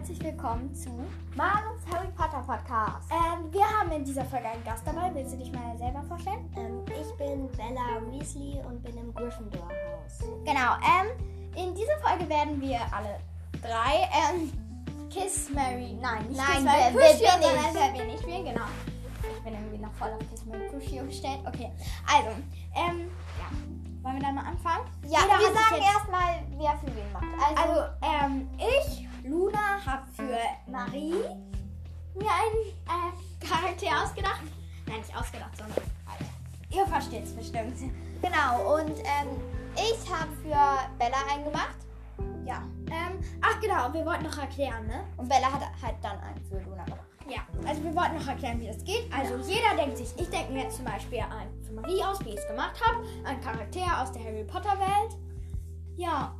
herzlich 0.00 0.22
willkommen 0.24 0.74
zu 0.74 0.88
Marlons 1.36 1.82
Harry 1.92 2.08
Potter 2.16 2.42
Podcast. 2.46 3.10
Ähm, 3.10 3.52
wir 3.52 3.64
haben 3.66 3.92
in 3.92 4.02
dieser 4.02 4.24
Folge 4.24 4.46
einen 4.48 4.64
Gast 4.64 4.82
dabei. 4.86 5.10
Willst 5.12 5.34
du 5.34 5.36
dich 5.36 5.52
mal 5.52 5.76
selber 5.76 6.02
vorstellen? 6.04 6.50
Ähm, 6.56 6.80
ich 6.88 7.14
bin 7.18 7.46
Bella 7.52 8.00
Weasley 8.10 8.60
und 8.66 8.82
bin 8.82 8.96
im 8.96 9.12
Gryffindor-Haus. 9.14 10.20
Genau. 10.46 10.72
Ähm, 10.80 11.52
in 11.54 11.74
dieser 11.74 11.98
Folge 11.98 12.26
werden 12.30 12.58
wir 12.62 12.80
alle 12.94 13.20
drei 13.60 14.08
ähm, 14.32 14.50
Kiss 15.10 15.50
Mary, 15.50 15.98
nein, 16.00 16.26
nicht 16.28 16.36
Nein, 16.38 16.46
Kiss 16.54 16.64
Mary, 16.64 16.94
wer- 16.94 17.10
Crucio, 17.10 17.26
ich? 17.26 17.32
sondern 17.32 17.74
wer 17.74 17.92
wir 17.94 18.04
nicht 18.06 18.22
spielen, 18.22 18.44
genau. 18.46 18.66
Ich 19.36 19.44
bin 19.44 19.52
irgendwie 19.52 19.78
noch 19.84 19.92
voll 19.92 20.08
auf 20.12 20.30
Kiss 20.30 20.46
Mary 20.46 20.66
Crucio 20.70 21.04
gestellt. 21.04 21.40
Okay, 21.46 21.70
also, 22.10 22.30
ähm, 22.74 23.10
ja. 23.38 23.50
Wollen 24.02 24.14
wir 24.14 24.22
dann 24.22 24.34
mal 24.34 24.46
anfangen? 24.46 24.86
Ja, 25.04 25.18
Jeder 25.24 25.38
wir 25.40 25.52
sagen 25.52 25.82
erstmal, 25.82 26.42
wer 26.56 26.72
für 26.78 26.86
wen 26.86 27.12
macht. 27.12 27.24
Also, 27.46 27.60
Also, 27.60 27.92
ähm, 28.00 28.48
ich, 28.56 28.99
Marie 30.70 31.14
mir 32.14 32.30
einen 32.30 32.70
äh, 32.86 33.46
Charakter 33.46 34.02
ausgedacht. 34.04 34.42
Nein, 34.86 34.98
nicht 34.98 35.16
ausgedacht, 35.16 35.56
sondern 35.56 35.82
ihr 36.70 36.86
versteht 36.86 37.24
es 37.24 37.32
bestimmt. 37.34 37.76
genau. 38.22 38.76
Und 38.76 38.98
ähm, 38.98 39.28
ich 39.74 40.10
habe 40.10 40.30
für 40.42 40.98
Bella 40.98 41.18
einen 41.32 41.44
gemacht. 41.44 41.76
Ja. 42.44 42.62
Ähm, 42.90 43.20
ach 43.40 43.60
genau, 43.60 43.92
wir 43.92 44.04
wollten 44.04 44.24
noch 44.24 44.38
erklären, 44.38 44.86
ne? 44.86 45.04
Und 45.16 45.28
Bella 45.28 45.52
hat 45.52 45.62
halt 45.82 45.96
dann 46.02 46.18
einen 46.20 46.44
für 46.44 46.58
Luna 46.60 46.84
gemacht. 46.84 47.00
Ja, 47.28 47.42
also 47.64 47.84
wir 47.84 47.94
wollten 47.94 48.16
noch 48.16 48.26
erklären, 48.26 48.60
wie 48.60 48.66
das 48.66 48.82
geht. 48.82 49.08
Also 49.16 49.36
jeder 49.48 49.76
denkt 49.76 49.98
sich, 49.98 50.08
ich 50.16 50.28
denke 50.30 50.52
mir 50.52 50.64
jetzt 50.64 50.76
zum 50.76 50.84
Beispiel 50.84 51.20
an 51.20 51.46
für 51.62 51.72
Marie 51.72 52.02
aus, 52.02 52.18
wie 52.24 52.30
ich 52.30 52.38
es 52.38 52.46
gemacht 52.48 52.74
habe, 52.84 53.06
ein 53.24 53.40
Charakter 53.40 54.02
aus 54.02 54.10
der 54.10 54.24
Harry 54.24 54.42
Potter 54.42 54.76
Welt. 54.80 55.16
Ja, 55.96 56.34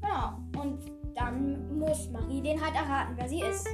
genau. 0.00 0.62
Und 0.62 0.99
dann 1.14 1.78
muss 1.78 2.08
Marie 2.10 2.40
den 2.42 2.60
halt 2.60 2.74
erraten, 2.74 3.14
wer 3.16 3.28
sie 3.28 3.40
ist. 3.42 3.66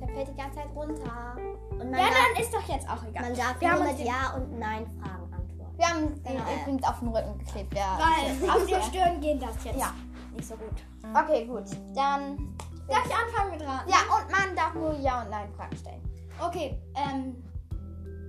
Der 0.00 0.08
fällt 0.08 0.28
die 0.28 0.36
ganze 0.36 0.56
Zeit 0.58 0.68
runter. 0.74 1.36
Und 1.70 1.78
man, 1.90 1.92
Ja, 1.92 2.06
darf, 2.06 2.14
dann 2.34 2.42
ist 2.42 2.54
doch 2.54 2.68
jetzt 2.68 2.88
auch 2.88 3.02
egal. 3.04 3.22
man 3.22 3.34
darf 3.34 3.60
wir 3.60 3.70
haben 3.70 3.78
nur 3.82 3.88
mit 3.88 3.98
den- 3.98 4.06
Ja 4.06 4.34
und 4.36 4.58
Nein-Fragen 4.58 5.32
antworten. 5.34 5.76
Wir 5.78 5.86
haben 5.88 6.22
den 6.22 6.22
Genau. 6.36 6.60
übrigens 6.62 6.84
auf 6.84 6.98
den 7.00 7.08
Rücken 7.08 7.38
geklebt. 7.38 7.74
Wer 7.74 7.98
Weil 7.98 8.50
auf 8.56 8.66
der 8.66 8.82
Stirn 8.82 9.20
geht 9.20 9.42
das 9.42 9.64
jetzt 9.64 9.78
Ja. 9.80 9.92
nicht 10.32 10.46
so 10.46 10.54
gut. 10.56 10.70
Okay, 11.14 11.44
gut. 11.46 11.64
Dann. 11.94 12.54
Darf 12.88 13.04
ich 13.06 13.14
anfangen 13.14 13.50
mit 13.52 13.62
raten? 13.66 13.88
Ja, 13.90 13.98
und 14.16 14.30
man 14.30 14.56
darf 14.56 14.74
nur 14.74 14.94
Ja 15.00 15.22
und 15.22 15.30
Nein 15.30 15.48
Fragen 15.56 15.76
stellen. 15.76 16.00
Okay, 16.40 16.78
ähm. 16.94 17.42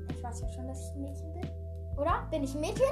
Ich 0.10 0.22
weiß 0.24 0.42
ja 0.42 0.50
schon, 0.50 0.68
dass 0.68 0.82
ich 0.90 0.96
ein 0.96 1.02
Mädchen 1.02 1.34
bin. 1.34 1.50
Oder? 1.98 2.28
Bin 2.30 2.44
ich 2.44 2.54
ein 2.56 2.62
Mädchen? 2.62 2.88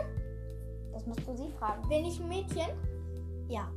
Das 0.94 1.06
musst 1.06 1.28
du 1.28 1.36
sie 1.36 1.50
fragen. 1.60 1.88
Bin 1.89 2.06
ich 2.06 2.20
ein 2.22 2.30
Mädchen? 2.30 2.67
Ja. 3.50 3.67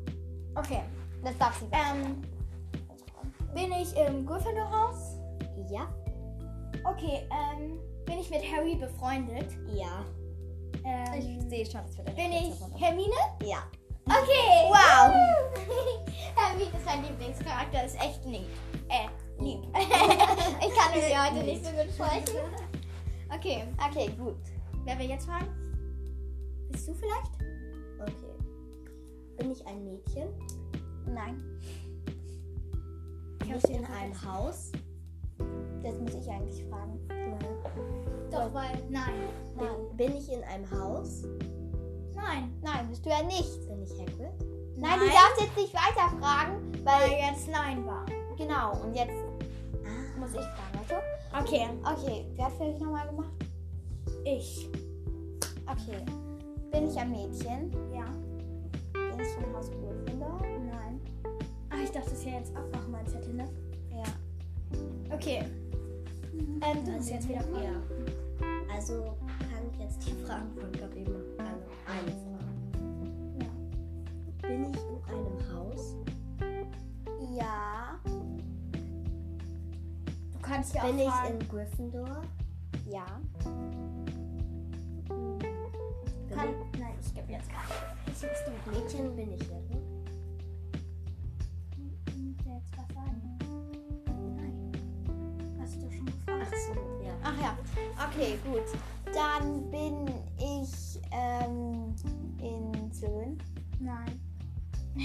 Okay. 0.54 0.82
Das 1.22 1.36
darf 1.38 1.58
sie 1.58 1.66
Ähm, 1.72 2.22
bin 3.54 3.72
ich 3.72 3.94
im 3.96 4.24
Gryffindor-Haus? 4.26 5.16
Ja. 5.70 5.88
Okay, 6.84 7.28
ähm, 7.30 7.78
bin 8.06 8.18
ich 8.18 8.30
mit 8.30 8.40
Harry 8.50 8.74
befreundet? 8.76 9.46
Ja. 9.74 10.04
Ähm, 10.84 11.14
Ich 11.18 11.42
sehe 11.48 11.66
schon, 11.66 11.82
das 11.86 11.96
wird 11.98 12.08
eine 12.08 12.16
bin 12.16 12.32
ich. 12.32 12.80
Hermine? 12.80 13.14
Ja. 13.44 13.58
Okay. 14.06 14.66
Wow. 14.68 15.12
Hermine 16.36 16.70
ist 16.70 16.86
mein 16.86 17.02
Lieblingscharakter, 17.04 17.84
ist 17.84 17.96
echt 18.00 18.24
lieb. 18.24 18.46
Äh, 18.88 19.08
lieb. 19.42 19.60
ich 19.76 20.74
kann 20.74 20.94
mit 20.94 21.10
ihr 21.10 21.22
heute 21.24 21.44
nicht 21.44 21.64
so 21.64 21.70
gut 21.70 21.90
sprechen. 21.92 22.40
Okay, 23.34 23.64
Okay, 23.88 24.10
gut. 24.18 24.36
wer 24.84 24.98
will 24.98 25.08
jetzt 25.10 25.26
fragen? 25.26 25.46
Bist 26.70 26.88
du 26.88 26.94
vielleicht? 26.94 27.30
Okay. 28.00 28.34
Bin 29.38 29.52
ich 29.52 29.64
ein 29.66 29.84
Mädchen? 29.84 30.28
Nein. 31.14 31.42
Ich 33.44 33.70
in 33.70 33.84
einem 33.84 34.14
Haus? 34.24 34.70
Das 35.82 35.98
muss 35.98 36.14
ich 36.14 36.28
eigentlich 36.30 36.64
fragen. 36.66 37.00
Nein. 37.08 37.38
Doch, 38.30 38.52
weil. 38.54 38.70
Nein. 38.88 39.12
Bin, 39.58 39.96
bin 39.96 40.16
ich 40.16 40.30
in 40.32 40.42
einem 40.44 40.70
Haus? 40.70 41.22
Nein. 42.14 42.52
Nein, 42.62 42.88
bist 42.88 43.04
du 43.04 43.10
ja 43.10 43.22
nicht. 43.22 43.66
Bin 43.68 43.82
ich 43.82 43.90
Hagrid? 43.92 44.46
Nein, 44.76 44.98
du 45.00 45.06
darfst 45.06 45.40
jetzt 45.40 45.56
nicht 45.56 45.74
weiter 45.74 46.08
fragen, 46.20 46.72
Weil 46.84 47.10
weil. 47.10 47.18
jetzt 47.18 47.48
Nein 47.50 47.84
war. 47.86 48.06
Genau, 48.36 48.80
und 48.82 48.94
jetzt 48.94 49.12
Ah. 49.84 50.18
muss 50.18 50.30
ich 50.30 50.40
fragen, 50.40 50.78
du? 50.88 50.94
Okay, 51.38 51.68
Okay, 51.84 52.24
wer 52.36 52.44
hat 52.46 52.52
für 52.52 52.64
dich 52.64 52.80
nochmal 52.80 53.06
gemacht? 53.08 53.32
ich. 54.24 54.68
Okay. 55.66 56.04
Bin 56.72 56.88
ich 56.88 56.96
ein 56.98 57.10
Mädchen? 57.10 57.72
Ja. 57.92 58.04
Bin 58.92 59.20
ich 59.20 59.36
im 59.44 59.54
Haus 59.56 59.70
Ach, 61.80 61.84
ich 61.84 61.92
dachte, 61.92 62.10
das 62.10 62.24
wäre 62.26 62.36
jetzt 62.36 62.54
abmachen, 62.54 62.90
mein 62.92 63.06
Zettel, 63.06 63.32
ne? 63.32 63.48
Ja. 63.90 64.04
Okay. 65.14 65.44
Ähm, 66.34 66.84
du 66.84 66.92
bist 66.92 67.10
jetzt 67.10 67.26
wieder 67.26 67.40
dran. 67.40 67.62
Ja. 67.62 68.74
Also 68.74 69.16
kann 69.38 69.62
ich 69.72 69.78
jetzt 69.80 70.06
die 70.06 70.12
Fragen 70.24 70.50
von 70.60 70.70
Gabi 70.72 71.04
machen? 71.04 71.24
Also 71.38 71.70
eine 71.86 72.12
Frage. 72.12 72.52
Ja. 73.40 73.48
Bin 74.46 74.64
ich 74.64 74.76
in 74.76 75.00
einem 75.08 75.38
Haus? 75.54 75.96
Ja. 77.34 77.98
Du 80.32 80.38
kannst 80.42 80.74
ja 80.74 80.82
auch 80.82 80.86
Bin 80.88 80.98
ich 80.98 81.08
fragen. 81.08 81.40
in 81.40 81.48
Gryffindor? 81.48 82.22
Ja. 82.90 83.06
Bin 85.08 85.38
Kann, 86.30 86.48
nein, 86.78 86.94
ich 87.00 87.14
gebe 87.14 87.32
jetzt 87.32 87.48
keine. 87.48 87.74
Das 88.04 88.22
musst 88.22 88.46
du 88.46 88.52
ich 88.52 88.82
Mädchen? 88.82 89.16
Bin 89.16 89.32
ich 89.32 89.48
Harry? 89.50 89.89
Ach 97.40 97.42
ja. 97.42 97.56
Okay, 98.08 98.38
gut. 98.44 98.62
Dann 99.14 99.70
bin 99.70 100.06
ich 100.38 101.00
ähm, 101.10 101.94
in 102.38 102.92
Slytherin. 102.92 103.38
Nein. 103.80 104.20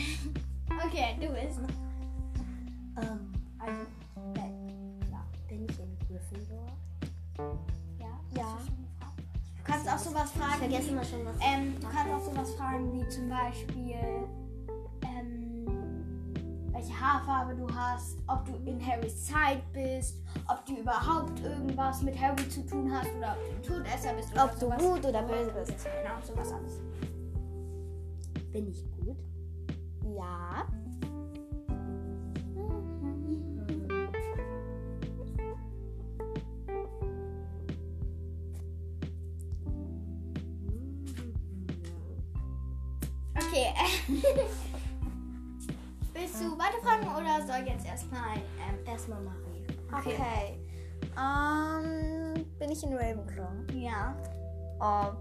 okay, 0.85 1.15
du 1.19 1.27
bist. 1.27 1.59
Ähm, 2.97 3.33
Also, 3.59 3.81
äh, 4.35 5.47
bin 5.47 5.65
ich 5.69 5.79
in 5.79 5.97
Gryffindor? 6.07 6.67
ja. 7.99 8.07
Ja. 8.37 8.57
Du 9.57 9.63
kannst 9.71 9.89
auch 9.89 9.97
sowas 9.97 10.31
Ich 10.33 10.39
fragen. 10.41 10.59
vergesse 10.59 10.87
wie, 10.87 10.91
immer 10.91 11.03
schon 11.03 11.25
was. 11.25 11.35
ähm, 11.41 11.75
du 11.79 11.87
kannst 11.87 12.13
auch 12.13 12.23
sowas 12.31 12.53
fragen 12.55 12.93
wie 12.93 13.09
zum 13.09 13.29
Beispiel, 13.29 14.24
welche 16.85 16.99
Haarfarbe 16.99 17.55
du 17.55 17.67
hast, 17.73 18.17
ob 18.27 18.45
du 18.45 18.53
in 18.69 18.85
Harrys 18.85 19.25
Zeit 19.25 19.61
bist, 19.73 20.21
ob 20.47 20.65
du 20.65 20.75
überhaupt 20.77 21.39
irgendwas 21.41 22.01
mit 22.01 22.19
Harry 22.19 22.47
zu 22.49 22.65
tun 22.65 22.91
hast 22.93 23.09
oder 23.17 23.35
ob 23.35 23.63
du 23.63 23.73
ein 23.73 23.83
Todesser 23.83 24.13
bist 24.13 24.31
oder 24.33 24.45
Ob 24.45 24.53
du 24.53 24.59
sowas. 24.59 24.81
gut 24.81 25.05
oder 25.05 25.21
böse 25.23 25.51
bist. 25.51 25.73
Genau, 25.83 26.21
sowas 26.21 26.51
alles. 26.51 26.81
Bin 28.51 28.67
ich 28.69 28.83
gut? 28.97 29.17
Ja. 30.15 30.65
Okay. 43.37 43.73
Willst 46.37 46.51
du 46.51 46.57
weiterfragen 46.57 47.07
oder 47.15 47.47
soll 47.47 47.65
jetzt 47.65 47.85
erstmal 47.85 48.35
ähm, 48.35 48.85
Erstmal 48.85 49.21
Marie. 49.21 49.65
Okay. 49.93 50.59
Ähm, 51.17 52.45
bin 52.59 52.71
ich 52.71 52.83
in 52.83 52.93
Ravenclaw? 52.93 53.53
Ja. 53.73 54.15
Oh. 54.81 55.15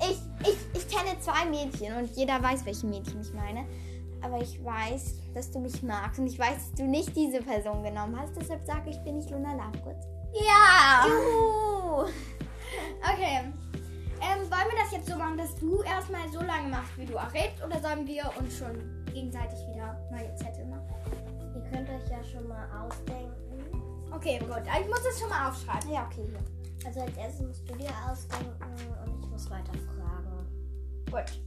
Ich, 0.00 0.18
ich, 0.48 0.56
ich 0.72 0.88
kenne 0.88 1.18
zwei 1.20 1.44
Mädchen 1.44 1.94
und 1.94 2.16
jeder 2.16 2.42
weiß, 2.42 2.64
welche 2.64 2.86
Mädchen 2.86 3.20
ich 3.20 3.34
meine. 3.34 3.66
Aber 4.22 4.40
ich 4.40 4.64
weiß, 4.64 5.16
dass 5.34 5.50
du 5.50 5.58
mich 5.58 5.82
magst 5.82 6.18
und 6.18 6.26
ich 6.26 6.38
weiß, 6.38 6.56
dass 6.56 6.72
du 6.72 6.84
nicht 6.84 7.14
diese 7.14 7.42
Person 7.42 7.82
genommen 7.82 8.18
hast. 8.18 8.34
Deshalb 8.34 8.64
sage 8.64 8.90
ich, 8.90 8.98
bin 9.04 9.18
ich 9.18 9.28
Luna 9.28 9.52
Lovegood. 9.52 9.96
Ja! 10.32 11.06
Juhu! 11.06 12.08
Okay. 13.02 13.52
Ähm, 14.22 14.50
wollen 14.50 14.70
wir 14.70 14.78
das 14.82 14.92
jetzt 14.92 15.06
so 15.06 15.16
machen, 15.16 15.36
dass 15.36 15.54
du 15.56 15.82
erstmal 15.82 16.28
so 16.30 16.40
lange 16.40 16.68
machst, 16.68 16.96
wie 16.96 17.06
du 17.06 17.14
errätst, 17.14 17.62
oder 17.64 17.80
sollen 17.80 18.06
wir 18.06 18.30
uns 18.38 18.56
schon 18.58 18.99
gegenseitig 19.12 19.58
wieder 19.68 19.98
neue 20.10 20.34
Zettel 20.34 20.66
machen? 20.66 20.86
Ihr 21.54 21.62
könnt 21.70 21.88
euch 21.88 22.10
ja 22.10 22.22
schon 22.22 22.48
mal 22.48 22.66
ausdenken. 22.82 23.32
Okay, 24.12 24.38
gut. 24.38 24.62
Ich 24.80 24.88
muss 24.88 25.04
es 25.06 25.20
schon 25.20 25.28
mal 25.28 25.48
aufschreiben. 25.48 25.90
Ja, 25.90 26.06
okay, 26.06 26.26
hier. 26.28 26.86
Also 26.86 27.00
als 27.00 27.16
erstes 27.16 27.46
musst 27.46 27.68
du 27.68 27.74
dir 27.74 27.90
ausdenken 28.10 28.54
und 29.04 29.22
ich 29.22 29.30
muss 29.30 29.50
weiter 29.50 29.72
fragen. 29.72 30.46
Gut. 31.10 31.40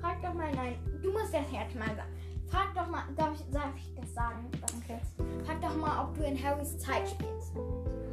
Frag 0.00 0.22
doch 0.22 0.34
mal, 0.34 0.52
nein, 0.52 0.76
du 1.02 1.12
musst 1.12 1.32
das 1.32 1.50
jetzt 1.52 1.74
mal 1.74 1.86
sagen. 1.86 2.12
Frag 2.48 2.74
doch 2.74 2.88
mal, 2.88 3.02
darf 3.16 3.34
ich, 3.34 3.50
darf 3.50 3.76
ich 3.76 3.94
das 3.94 4.14
sagen? 4.14 4.48
Okay. 4.82 5.00
Frag 5.44 5.60
doch 5.60 5.76
mal, 5.76 6.04
ob 6.04 6.14
du 6.16 6.24
in 6.24 6.40
Harrys 6.42 6.78
Zeit 6.78 7.08
spielst. 7.08 7.52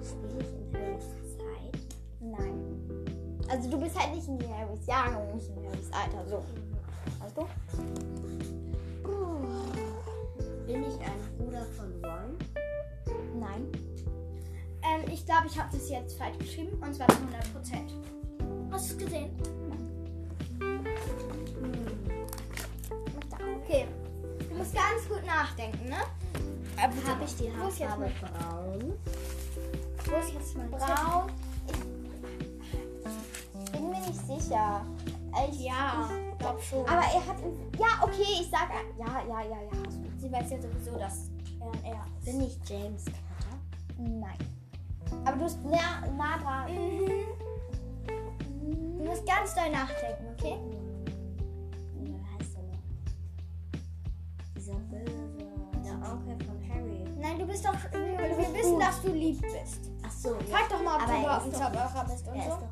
Spiele 0.03 0.39
ich 0.39 0.53
in 0.53 0.73
Harrys 0.73 1.09
Zeit? 1.09 1.22
Also 3.49 3.69
du 3.69 3.79
bist 3.79 3.99
halt 3.99 4.15
nicht 4.15 4.27
in 4.27 4.39
Harrys 4.49 4.85
Jahrgang 4.85 5.27
und 5.27 5.35
nicht 5.35 5.49
in 5.49 5.55
Harrys 5.65 5.91
Alter, 5.91 6.27
so. 6.27 6.43
Weißt 7.19 7.37
du? 7.37 7.47
Bin 10.65 10.81
ich 10.83 10.99
ein 11.01 11.37
Bruder 11.37 11.65
von 11.77 11.91
Ron? 12.03 12.37
Nein. 13.39 13.67
Ähm, 14.81 15.11
ich 15.11 15.25
glaube, 15.25 15.47
ich 15.47 15.59
habe 15.59 15.69
das 15.71 15.89
jetzt 15.89 16.17
falsch 16.17 16.37
geschrieben. 16.37 16.81
Und 16.81 16.93
zwar 16.95 17.07
zu 17.09 17.17
100 17.17 17.53
Prozent. 17.53 17.93
Hast 18.71 18.89
du 18.89 18.93
es 18.93 18.97
gesehen? 18.97 19.29
Okay. 23.63 23.87
Du 24.49 24.55
musst 24.55 24.73
ganz 24.73 25.07
gut 25.07 25.25
nachdenken, 25.25 25.89
ne? 25.89 25.97
Äh. 26.77 26.89
Habe 27.07 27.23
ich 27.23 27.35
die 27.35 27.51
Haarfarbe 27.51 28.11
braun? 28.19 28.93
wo 30.13 30.19
ist 30.19 30.33
jetzt 30.33 30.57
mein 30.57 30.69
Braun. 30.69 31.31
Sicher. 34.25 34.85
Ich, 35.49 35.61
Ja, 35.61 36.09
glaub 36.37 36.61
schon. 36.61 36.87
Aber 36.87 37.01
er 37.01 37.25
hat. 37.25 37.37
Ja, 37.79 38.03
okay, 38.03 38.41
ich 38.41 38.49
sag. 38.49 38.69
Ja, 38.97 39.21
ja, 39.27 39.41
ja, 39.41 39.61
ja. 39.61 39.89
sie 40.19 40.31
weiß 40.31 40.51
ja 40.51 40.61
sowieso, 40.61 40.97
dass 40.97 41.29
er 41.59 41.91
er 41.91 42.05
ist. 42.19 42.25
Bin 42.25 42.41
ich 42.41 42.59
James 42.67 43.05
Potter? 43.05 43.57
Nein. 43.97 44.37
Aber 45.25 45.37
du 45.37 45.43
bist 45.43 45.63
nah, 45.63 46.07
nah 46.17 46.37
dran. 46.37 46.73
Mhm. 46.73 47.43
Du 48.97 49.03
musst 49.09 49.25
ganz 49.25 49.53
doll 49.55 49.69
nachdenken, 49.69 50.25
okay? 50.33 50.57
Wie 51.95 52.13
heißt 52.13 52.55
er 52.55 52.63
noch? 52.63 52.79
Dieser 54.55 54.75
böse, 54.75 55.29
der 55.83 55.93
Onkel 56.11 56.37
von 56.45 56.69
Harry. 56.69 57.03
Nein, 57.19 57.39
du 57.39 57.45
bist 57.45 57.65
doch. 57.65 57.73
Wir, 57.91 58.37
wir 58.37 58.53
wissen, 58.53 58.79
dass 58.79 59.01
du 59.01 59.11
lieb 59.11 59.41
bist. 59.41 59.91
Ach 60.05 60.11
so, 60.11 60.35
ja. 60.35 60.57
Frag 60.57 60.69
doch 60.69 60.81
mal, 60.83 60.95
ob 60.95 61.01
Aber 61.03 61.41
du 61.41 61.49
ist 61.49 61.55
doch 61.55 61.65
Zauberer 61.65 62.05
bist 62.05 62.27
und 62.27 62.43
so. 62.43 62.69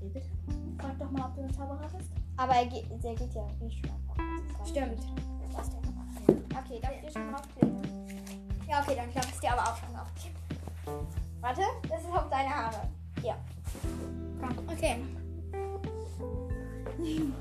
Wie 0.00 0.08
bitte? 0.08 0.26
Frag 1.00 1.08
doch 1.08 1.18
mal, 1.18 1.28
ob 1.28 1.34
du 1.34 1.42
ein 1.42 1.54
Zauberer 1.54 1.88
bist. 1.96 2.10
Aber 2.36 2.54
er 2.54 2.66
geht, 2.66 2.84
der 3.02 3.14
geht 3.14 3.34
ja 3.34 3.46
eh 3.62 3.70
schon. 3.70 4.66
Stimmt. 4.66 5.00
Okay, 6.28 6.80
darf 6.82 6.92
ich 6.94 7.00
dir 7.00 7.10
schon 7.10 7.32
draufkleben? 7.32 7.80
Ja, 8.68 8.82
okay, 8.82 8.96
dann 8.96 9.10
klappt 9.10 9.32
es 9.32 9.40
dir 9.40 9.52
aber 9.52 9.62
auch 9.62 9.76
schon 9.76 9.96
auf. 9.96 10.08
Warte, 11.40 11.62
das 11.88 12.02
ist 12.02 12.10
auf 12.10 12.28
deine 12.28 12.50
Haare. 12.50 12.82
Ja. 13.22 13.36
Okay. 14.70 14.96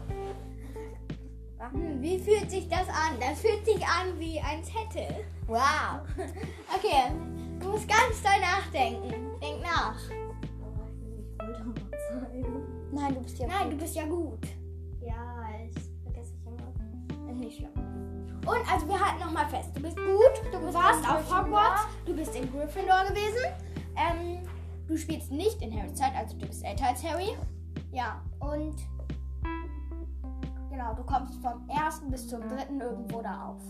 Hm, 1.72 2.02
Wie 2.02 2.18
fühlt 2.18 2.50
sich 2.50 2.68
das 2.70 2.88
an? 2.88 3.20
Das 3.20 3.42
fühlt 3.42 3.64
sich 3.66 3.86
an 3.86 4.18
wie 4.18 4.40
ein 4.40 4.64
Zettel. 4.64 5.26
Wow. 5.46 6.02
Okay, 6.74 7.12
du 7.60 7.68
musst 7.68 7.88
ganz 7.88 8.24
doll 8.24 8.40
nachdenken. 8.40 9.38
Denk 9.42 9.62
nach. 9.62 10.00
Nein, 13.00 13.14
du 13.16 13.22
bist 13.22 13.40
ja. 13.40 13.48
Nein, 13.48 13.70
du 13.70 13.78
bist 13.78 13.96
ja 13.96 14.06
gut. 14.06 14.46
Ja, 15.02 15.48
ich 15.66 15.74
vergesse 16.04 16.34
ich 16.36 16.46
immer. 16.46 17.32
Ist 17.32 17.40
nicht 17.40 17.58
schlimm. 17.58 17.72
Und 18.46 18.72
also 18.72 18.88
wir 18.88 19.00
halten 19.00 19.20
nochmal 19.20 19.48
fest. 19.48 19.70
Du 19.74 19.82
bist 19.82 19.96
gut, 19.96 20.52
du 20.52 20.74
warst 20.74 21.00
in 21.00 21.06
auf. 21.10 21.34
Hogwarts, 21.34 21.84
du 22.06 22.16
bist 22.16 22.36
in 22.36 22.52
Gryffindor 22.52 23.06
gewesen. 23.08 23.46
Ähm, 23.96 24.40
du 24.88 24.98
spielst 24.98 25.32
nicht 25.32 25.62
in 25.62 25.74
Harrys 25.74 25.94
Zeit, 25.96 26.14
also 26.16 26.38
du 26.38 26.46
bist 26.46 26.64
älter 26.64 26.88
als 26.88 27.04
Harry. 27.04 27.30
Ja, 27.92 28.22
und 28.40 28.76
genau, 30.70 30.94
du 30.94 31.04
kommst 31.04 31.36
vom 31.42 31.70
ersten 31.70 32.12
bis 32.12 32.28
zum 32.28 32.42
dritten 32.48 32.82
irgendwo 32.82 33.22
da 33.22 33.50
auf. 33.50 33.62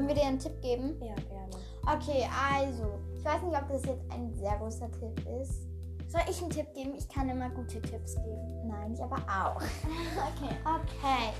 Sollen 0.00 0.08
wir 0.08 0.14
dir 0.14 0.28
einen 0.28 0.38
Tipp 0.38 0.62
geben? 0.62 0.96
Ja, 1.02 1.14
gerne. 1.14 1.50
Okay, 1.82 2.26
also. 2.50 2.98
Ich 3.14 3.22
weiß 3.22 3.42
nicht, 3.42 3.54
ob 3.54 3.68
das 3.68 3.84
jetzt 3.84 4.10
ein 4.10 4.34
sehr 4.34 4.56
großer 4.56 4.90
Tipp 4.92 5.26
ist. 5.42 5.68
Soll 6.08 6.22
ich 6.26 6.40
einen 6.40 6.48
Tipp 6.48 6.72
geben? 6.72 6.94
Ich 6.96 7.06
kann 7.06 7.28
immer 7.28 7.50
gute 7.50 7.82
Tipps 7.82 8.14
geben. 8.14 8.66
Nein, 8.66 8.94
ich 8.94 9.02
aber 9.02 9.16
auch. 9.16 9.60
Okay. 9.60 10.56
Okay. 10.64 11.34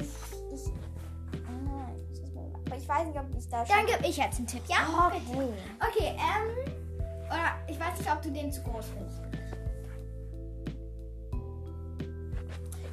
Ich. 0.00 0.08
ich 0.50 0.72
nein, 1.42 1.94
ich 2.10 2.82
ich 2.82 2.88
weiß 2.88 3.06
nicht, 3.06 3.18
ob 3.18 3.26
ich 3.36 3.48
da. 3.50 3.64
Dann 3.64 3.84
gebe 3.84 4.08
ich 4.08 4.16
jetzt 4.16 4.38
einen 4.38 4.46
Tipp, 4.46 4.62
ja? 4.66 5.08
Okay. 5.08 5.52
Okay, 5.90 6.16
ähm. 6.16 6.72
Oder 7.26 7.52
ich 7.68 7.78
weiß 7.78 7.98
nicht, 7.98 8.10
ob 8.10 8.22
du 8.22 8.30
den 8.30 8.50
zu 8.50 8.62
groß 8.62 8.86
findest. 8.94 9.20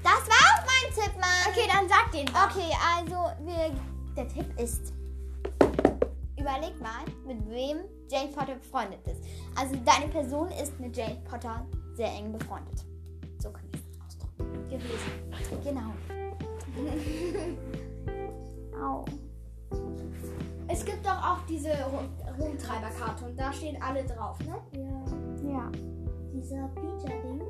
Das 0.04 0.28
war 0.28 0.44
auch 0.52 0.66
mein 0.66 0.94
Tipp, 0.94 1.14
Mann. 1.16 1.48
Okay, 1.48 1.70
dann 1.72 1.88
sag 1.88 2.12
den. 2.12 2.26
doch. 2.26 2.50
Okay, 2.50 2.76
also 2.98 3.32
wir, 3.46 3.74
der 4.18 4.28
Tipp 4.28 4.60
ist, 4.60 4.93
überleg 6.44 6.80
mal, 6.82 7.06
mit 7.26 7.50
wem 7.50 7.78
Jane 8.10 8.30
Potter 8.36 8.56
befreundet 8.56 9.00
ist. 9.08 9.24
Also 9.56 9.76
deine 9.86 10.08
Person 10.12 10.50
ist 10.62 10.78
mit 10.80 10.96
Jane 10.96 11.22
Potter 11.30 11.66
sehr 11.96 12.08
eng 12.12 12.32
befreundet. 12.34 12.84
So 13.40 13.50
kann 13.50 13.64
ich 13.74 13.80
es 13.80 14.02
ausdrücken. 14.06 14.70
Gewesen. 14.70 15.64
Genau. 15.64 15.94
Au. 18.84 19.06
Es 20.68 20.84
gibt 20.86 21.06
doch 21.06 21.12
auch 21.18 21.40
diese 21.48 21.70
Rum- 21.86 22.10
Rumtreiberkarte 22.40 23.26
und 23.26 23.40
da 23.40 23.52
stehen 23.54 23.82
alle 23.82 24.04
drauf, 24.04 24.38
ne? 24.40 24.56
Ja, 24.74 25.50
Ja. 25.50 25.72
dieser 26.34 26.68
Peter-Ding. 26.76 27.42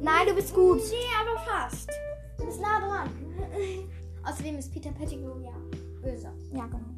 Nein, 0.00 0.26
du 0.28 0.34
bist 0.34 0.54
gut. 0.54 0.78
Nee, 0.78 1.08
aber 1.20 1.38
fast. 1.40 1.90
Du 2.38 2.46
bist 2.46 2.60
nah 2.60 2.80
dran. 2.80 3.10
Außerdem 4.24 4.56
ist 4.58 4.72
Peter 4.72 4.90
Pettigrew 4.92 5.38
ja 5.40 5.52
böse. 6.00 6.32
Ja, 6.52 6.66
genau. 6.66 6.91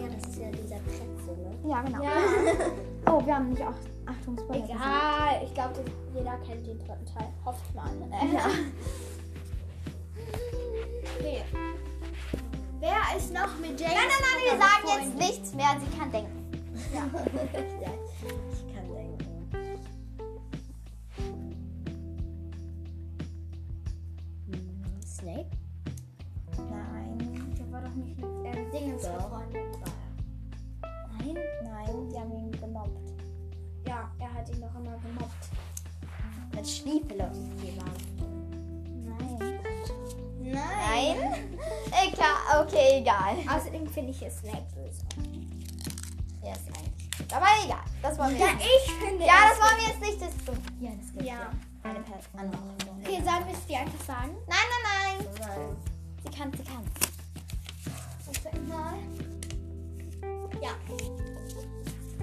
Ja, 0.00 0.08
das 0.08 0.28
ist 0.28 0.38
ja 0.38 0.50
dieser 0.50 0.76
Kretze, 0.76 1.32
ne? 1.40 1.68
Ja, 1.68 1.82
genau. 1.82 2.02
Ja. 2.02 2.10
Oh, 3.08 3.24
wir 3.24 3.36
haben 3.36 3.50
nicht 3.50 3.62
auch 3.62 3.72
Achtung, 4.06 4.36
Spoiler. 4.36 4.64
Egal, 4.64 5.42
ich 5.44 5.54
glaube, 5.54 5.74
jeder 6.12 6.36
kennt 6.38 6.66
den 6.66 6.78
dritten 6.78 7.06
Teil. 7.06 7.28
Hofft 7.44 7.72
mal. 7.74 7.86
Äh, 8.10 8.34
Ja. 8.34 8.46
Okay. 11.18 11.42
Wer 12.80 13.16
ist 13.16 13.32
noch 13.32 13.56
mit 13.58 13.80
Jane? 13.80 13.94
Nein, 13.94 14.04
nein, 14.08 14.22
nein, 14.26 14.42
wir 14.44 14.58
sagen 14.58 15.04
jetzt 15.04 15.18
nichts 15.18 15.54
mehr. 15.54 15.76
Sie 15.80 15.98
kann 15.98 16.12
denken. 16.12 16.50
ja, 16.94 17.02
ich 18.52 18.74
kann 18.74 18.94
denken. 18.94 19.25
Die 37.08 37.14
Thema. 37.66 37.84
Nein. 39.04 39.60
Nein. 40.40 41.58
Egal, 41.88 42.62
okay, 42.62 43.00
egal. 43.00 43.36
Außerdem 43.48 43.86
finde 43.86 44.10
ich 44.10 44.22
es 44.22 44.38
Snape 44.38 44.66
böse. 44.74 45.02
Ja, 46.44 46.52
ist 46.52 46.66
eigentlich 46.68 47.10
gut. 47.18 47.32
Aber 47.32 47.46
egal, 47.64 47.84
das 48.02 48.18
wollen 48.18 48.32
wir 48.38 48.40
Ja, 48.40 48.46
jetzt 48.52 48.58
nicht. 48.58 48.70
ich 48.86 48.92
finde 48.92 49.24
Ja, 49.24 49.34
das 49.50 49.58
wollen 49.60 49.80
wir 49.80 49.88
jetzt 49.88 50.00
nicht. 50.00 50.20
Das 50.22 50.28
ist 50.28 50.46
so. 50.46 50.52
Ja, 50.80 50.90
das 51.00 51.12
geht. 51.12 51.22
Ja. 51.26 51.50
Eine 51.82 52.00
Person. 52.00 52.50
Okay, 53.02 53.22
sollen 53.24 53.46
wir 53.46 53.54
es 53.54 53.66
dir 53.66 53.78
einfach 53.78 54.04
sagen? 54.04 54.36
Nein, 54.48 54.66
nein, 54.70 54.84
nein. 55.18 55.26
Nein. 55.40 55.76
Sie 56.24 56.30
kann, 56.38 56.52
sie 56.52 56.64
kann. 56.64 56.84
Mal. 58.68 58.94
Ja. 60.60 60.70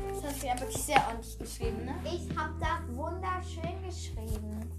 Das 0.09 0.23
hast 0.23 0.41
du 0.43 0.47
ja 0.47 0.59
wirklich 0.59 0.83
sehr 0.83 1.03
ordentlich 1.07 1.37
geschrieben, 1.39 1.85
ne? 1.85 1.95
Ich 2.05 2.37
habe 2.37 2.53
das 2.59 2.95
wunderschön 2.95 3.83
geschrieben. 3.85 4.69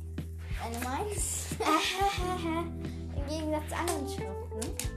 Wenn 0.63 0.73
du 0.81 0.89
meinst. 0.89 1.53
Im 3.17 3.29
Gegensatz 3.29 3.69
zu 3.69 3.77
anderen 3.77 4.09
Schriften. 4.09 4.95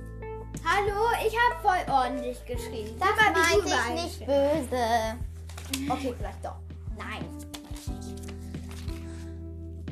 Hallo, 0.66 1.02
ich 1.26 1.34
habe 1.38 1.62
voll 1.62 1.94
ordentlich 1.94 2.46
geschrieben. 2.46 3.00
Das 3.00 3.10
meinte 3.16 3.40
du 3.40 3.60
ich 3.60 3.66
überall 3.66 3.94
nicht 3.94 4.20
böse. 4.20 5.92
Okay, 5.92 6.14
vielleicht 6.18 6.44
doch. 6.46 6.56
Nein. 6.98 7.26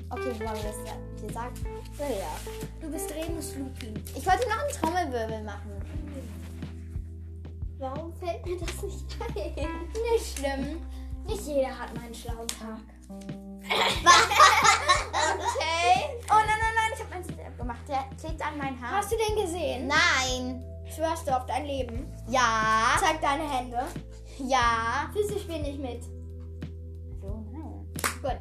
Okay, 0.10 0.26
wollen 0.40 0.40
wir 0.40 0.70
es 0.70 0.88
ja- 0.88 1.28
dir 1.28 1.34
sagen? 1.34 1.54
Ja. 2.00 2.38
Du 2.82 2.90
bist 2.92 3.12
Remus 3.14 3.56
Lupin. 3.56 3.94
Ich 4.16 4.26
wollte 4.26 4.48
noch 4.48 4.60
einen 4.60 4.72
Trommelwirbel 5.12 5.44
machen. 5.44 5.72
Warum 7.86 8.12
fällt 8.14 8.44
mir 8.48 8.58
das 8.58 8.82
nicht 8.82 9.06
ein? 9.22 9.88
Nicht 10.12 10.38
schlimm. 10.38 10.82
Nicht 11.28 11.46
jeder 11.46 11.78
hat 11.78 11.94
meinen 11.96 12.16
schlauen 12.16 12.48
Tag. 12.48 12.82
Okay. 15.26 16.20
Oh 16.30 16.34
nein, 16.34 16.48
nein, 16.48 16.76
nein, 16.76 16.92
ich 16.94 17.00
habe 17.00 17.10
meinen 17.12 17.24
Step 17.24 17.58
gemacht. 17.58 17.88
Der 17.88 18.06
klebt 18.20 18.42
an 18.42 18.58
mein 18.58 18.82
Haar. 18.82 18.98
Hast 18.98 19.12
du 19.12 19.16
den 19.18 19.36
gesehen? 19.36 19.88
Nein. 19.88 20.64
Schwörst 20.96 21.28
du 21.28 21.38
auf 21.38 21.46
dein 21.46 21.66
Leben? 21.66 22.12
Ja. 22.28 22.98
Zeig 23.00 23.22
deine 23.22 23.48
Hände. 23.50 23.78
Ja. 24.40 25.10
Füße 25.14 25.40
spielen 25.40 25.62
nicht 25.62 25.80
mit. 25.80 26.04
So, 27.22 27.46
nein. 27.52 27.88
Gut. 28.22 28.40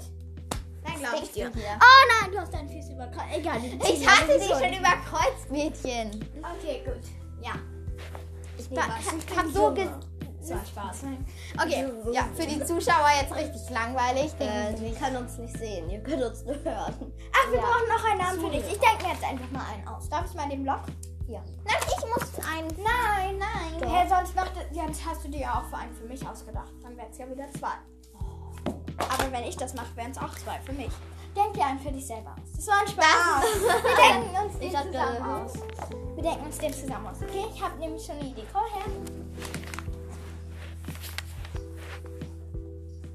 Dann 0.84 0.98
glaube 1.00 1.18
ich 1.22 1.32
dir. 1.32 1.50
hier? 1.52 1.78
Oh 1.80 2.22
nein, 2.22 2.32
du 2.32 2.38
hast 2.38 2.52
deinen 2.54 2.68
Füße 2.68 2.92
überkreuzt. 2.92 3.36
Egal. 3.36 3.58
Ich 3.62 4.08
hatte 4.08 4.38
dich 4.38 4.48
schon 4.48 4.72
überkreuzt, 4.72 5.50
Mädchen. 5.50 6.10
Okay, 6.56 6.82
gut. 6.84 7.04
Ja. 7.42 7.52
Ich 8.58 9.37
hab 9.37 9.46
die 9.46 9.52
so 9.52 9.73
ge 9.73 9.88
Das 10.40 10.50
war 10.50 10.64
Spaß. 10.66 11.02
Okay, 11.62 11.87
ja, 12.12 12.25
für 12.34 12.46
die 12.46 12.58
Zuschauer 12.64 13.08
jetzt 13.20 13.34
richtig 13.34 13.70
langweilig. 13.70 14.32
Äh, 14.38 14.75
die 14.75 14.92
können 14.94 15.16
uns 15.16 15.38
nicht 15.38 15.56
sehen, 15.56 15.88
ihr 15.90 16.00
könnt 16.00 16.23
uns 16.23 16.44
nur 16.44 16.54
hören. 16.56 16.94
Ach, 17.32 17.50
wir 17.50 17.58
Ja. 17.58 17.64
brauchen 17.64 17.88
noch 17.88 18.04
einen 18.11 18.18
Namen 18.20 18.40
für 18.40 18.50
dich. 18.50 18.73
Ich 18.73 18.78
denke 18.78 19.04
mir 19.06 19.12
jetzt 19.12 19.25
einfach 19.25 19.50
mal 19.50 19.64
einen 19.73 19.88
aus. 19.88 20.08
Darf 20.08 20.26
ich 20.28 20.34
mal 20.34 20.49
den 20.49 20.62
Block? 20.62 20.80
Ja. 21.28 21.40
Nein, 21.64 21.76
ich 21.87 22.04
muss 22.04 22.46
einen. 22.46 22.68
Nein, 22.68 23.38
nein. 23.38 23.80
Doch. 23.80 23.90
Hey, 23.90 24.06
sonst, 24.08 24.34
macht, 24.37 24.52
sonst 24.73 25.06
hast 25.06 25.25
du 25.25 25.28
dir 25.30 25.40
ja 25.40 25.58
auch 25.61 25.68
für 25.70 25.76
einen 25.78 25.94
für 25.94 26.04
mich 26.04 26.26
ausgedacht. 26.26 26.73
Dann 26.82 26.94
wären 26.96 27.11
es 27.11 27.16
ja 27.18 27.28
wieder 27.30 27.46
zwei. 27.58 27.73
Aber 28.99 29.32
wenn 29.32 29.44
ich 29.44 29.56
das 29.56 29.73
mache, 29.75 29.96
wären 29.96 30.11
es 30.11 30.18
auch 30.18 30.34
zwei 30.34 30.61
für 30.64 30.73
mich. 30.75 30.90
Denk 31.34 31.52
dir 31.54 31.66
einen 31.66 31.80
für 31.80 31.90
dich 31.90 32.06
selber 32.06 32.30
aus. 32.30 32.52
Das 32.54 32.66
war 32.68 32.80
ein 32.80 32.88
Spaß. 32.88 33.44
Wir 33.82 33.96
denken 34.22 34.44
uns 34.44 34.58
den 34.58 34.70
zusammen 34.70 35.22
aus. 35.22 35.52
Wir 36.14 36.22
denken 36.22 36.44
uns 36.46 36.58
den 36.58 36.72
zusammen 36.72 37.06
aus. 37.08 37.16
Okay, 37.22 37.44
ich 37.52 37.62
habe 37.62 37.78
nämlich 37.78 38.04
schon 38.04 38.16
eine 38.16 38.28
Idee. 38.28 38.44
Komm 38.52 38.62
her. 38.72 38.84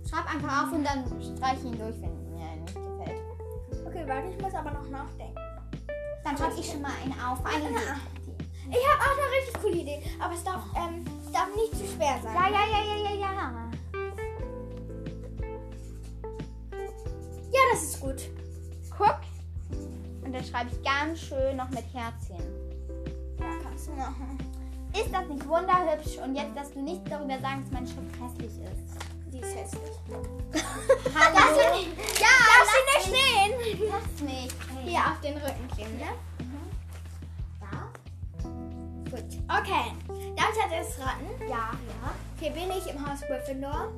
Schreib 0.10 0.34
einfach 0.34 0.64
auf 0.64 0.72
und 0.74 0.84
dann 0.84 1.06
streich 1.06 1.64
ihn 1.64 1.78
durch, 1.78 1.96
wenn 2.02 2.36
mir 2.36 2.56
nicht 2.56 2.76
gefällt. 2.76 3.22
Okay, 3.88 4.04
warte, 4.06 4.30
ich 4.30 4.42
muss 4.42 4.54
aber 4.54 4.72
noch 4.72 4.90
nachdenken. 4.90 5.40
Dann 6.24 6.38
schreibe 6.38 6.60
ich 6.60 6.70
schon 6.70 6.82
mal 6.82 6.92
einen 7.02 7.14
auf. 7.22 7.46
Eine 7.46 7.70
Idee. 7.70 7.80
Ich 8.72 8.86
habe 8.86 9.02
auch 9.02 9.18
eine 9.18 9.32
richtig 9.38 9.62
coole 9.62 9.76
Idee, 9.76 10.04
aber 10.20 10.34
es 10.34 10.44
darf, 10.44 10.62
ähm, 10.76 11.06
es 11.26 11.32
darf 11.32 11.48
nicht 11.56 11.76
zu 11.76 11.86
schwer 11.86 12.20
sein. 12.22 12.36
Ja, 12.36 12.50
ja, 12.50 12.66
ja, 12.68 12.84
ja, 12.84 13.16
ja, 13.16 13.34
ja. 13.34 13.69
Das 17.80 17.90
ist 17.90 18.02
gut. 18.02 18.30
Guck. 18.98 19.20
Und 20.24 20.34
dann 20.34 20.44
schreibe 20.44 20.70
ich 20.72 20.84
ganz 20.84 21.20
schön 21.20 21.56
noch 21.56 21.70
mit 21.70 21.86
Herzchen. 21.94 22.44
Ja, 23.40 23.46
kannst 23.64 23.88
du 23.88 23.92
machen. 23.94 24.38
Ist 24.94 25.14
das 25.14 25.28
nicht 25.28 25.48
wunderhübsch? 25.48 26.18
Und 26.24 26.36
jetzt, 26.36 26.56
dass 26.56 26.74
du 26.74 26.82
nicht 26.82 27.10
darüber 27.10 27.40
sagst, 27.40 27.66
dass 27.66 27.72
meine 27.72 27.88
Schrift 27.88 28.16
hässlich 28.20 28.52
ist. 28.64 29.32
Die 29.32 29.40
ist 29.40 29.56
hässlich. 29.56 29.96
Hallo. 31.16 31.38
Ja, 32.20 32.36
lass 32.50 32.70
sie 32.74 32.84
nicht 32.90 33.06
stehen. 33.08 33.90
Lass 33.90 34.22
mich. 34.22 34.52
Hey. 34.76 34.90
Hier 34.90 35.00
auf 35.00 35.22
den 35.22 35.38
Rücken 35.38 35.68
kleben, 35.74 35.98
ne? 35.98 36.12
Da? 37.62 37.92
Gut. 39.10 39.30
Okay. 39.48 39.94
Darf 40.36 40.52
ich 40.52 40.72
erstes 40.72 41.00
raten? 41.00 41.28
Ja. 41.42 41.72
Ja. 41.72 42.12
Okay, 42.38 42.50
bin 42.50 42.70
ich 42.78 42.92
im 42.92 43.08
Haus 43.08 43.22
Gryffindor? 43.22 43.94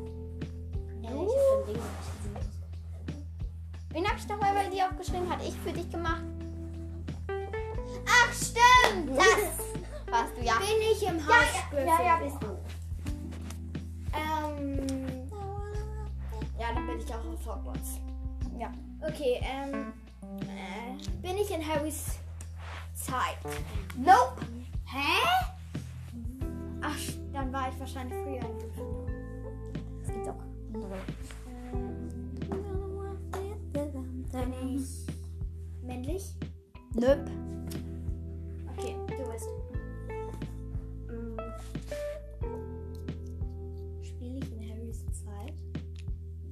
Ja, 1.02 1.10
ich 1.10 1.74
Ding. 1.74 1.82
Wen 3.94 4.08
habe 4.08 4.18
ich 4.18 4.28
nochmal 4.28 4.54
bei 4.54 4.70
dir 4.70 4.86
aufgeschrieben? 4.88 5.30
Hat 5.30 5.42
ich 5.44 5.54
für 5.60 5.72
dich 5.74 5.90
gemacht? 5.92 6.22
Ach, 8.08 8.34
stimmt. 8.34 9.18
Das 9.18 9.26
warst 10.12 10.38
du, 10.38 10.44
ja. 10.44 10.54
Bin 10.60 10.82
ich 10.92 11.04
im 11.08 11.18
Ja, 11.20 11.26
Haus 11.28 11.54
ja, 11.54 11.70
Gryffindor? 11.70 12.00
ja, 12.00 12.06
ja, 12.06 12.16
bist 12.18 12.38
du. 12.42 12.58
Ähm, 14.14 14.88
ja, 16.60 16.74
dann 16.74 16.88
bin 16.88 17.00
ich 17.00 17.14
auch 17.14 17.16
auf 17.18 17.46
Hogwarts. 17.56 18.00
Ja. 18.58 18.72
Okay, 19.02 19.42
ähm, 19.44 19.94
äh, 20.42 20.98
bin 21.22 21.38
ich 21.38 21.52
in 21.52 21.66
Harrys 21.68 22.18
Zeit? 22.94 23.38
Nope. 23.98 24.46
Hä? 24.86 25.22
Ach, 26.82 26.98
dann 27.34 27.52
war 27.52 27.70
ich 27.70 27.80
wahrscheinlich 27.80 28.14
früher 28.24 28.36
in 28.50 28.60
Gryffindor. 28.60 29.08
Das 30.02 30.12
gibt's 30.14 30.30
auch. 30.30 30.36
Bin 34.32 34.54
ich 34.76 35.06
männlich? 35.84 36.24
Nope. 36.94 37.26
Okay, 38.78 38.96
du 39.08 39.32
bist. 39.32 39.48
Spiele 44.04 44.38
ich 44.40 44.52
in 44.52 44.70
Harrys 44.70 45.06
Zeit? 45.08 45.54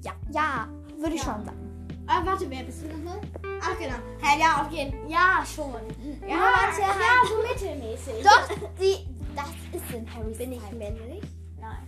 Ja. 0.01 0.12
Ja, 0.31 0.67
würde 0.98 1.15
ich 1.15 1.24
Ja. 1.24 1.33
schon 1.36 1.45
sagen. 1.45 1.88
Ah, 2.07 2.25
warte, 2.25 2.50
wer 2.50 2.63
bist 2.63 2.83
du 2.83 2.88
nochmal? 2.88 3.19
Ach, 3.62 3.77
genau. 3.77 3.95
Hä, 4.21 4.39
ja, 4.39 4.62
auf 4.65 4.71
jeden 4.71 4.91
Fall. 4.91 5.12
Ja, 5.12 5.43
schon. 5.45 5.74
Ja, 6.21 6.27
Ja, 6.27 6.38
warte, 6.39 6.81
ja. 6.81 6.88
ja, 6.88 7.27
so 7.27 7.38
mittelmäßig. 7.48 8.24
Doch, 8.24 8.69
die, 8.79 9.07
das 9.36 9.81
ist 9.81 9.93
in 9.95 10.13
Harrys 10.15 10.38
Bin 10.38 10.51
ich 10.53 10.59
Zeit. 10.62 10.74
männlich? 10.77 11.24
Nein. 11.59 11.88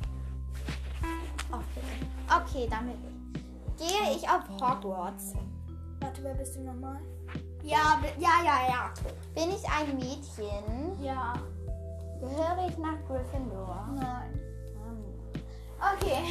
Okay, 2.29 2.67
damit 2.69 2.95
gehe 3.77 4.15
ich 4.15 4.23
auf 4.29 4.47
Hogwarts. 4.49 5.33
Warte, 6.01 6.23
wer 6.23 6.33
bist 6.33 6.55
du 6.55 6.61
nochmal? 6.61 6.99
Ja, 7.63 8.01
ja, 8.17 8.43
ja, 8.43 8.67
ja. 8.67 8.93
Bin 9.35 9.51
ich 9.51 9.63
ein 9.69 9.95
Mädchen? 9.95 11.01
Ja. 11.01 11.33
Gehöre 12.19 12.67
ich 12.67 12.77
nach 12.79 12.97
Gryffindor? 13.07 13.87
Nein. 13.95 14.39
Hm. 14.83 15.43
Okay. 15.79 16.23